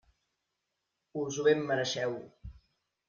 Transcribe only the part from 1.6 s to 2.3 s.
mereixeu.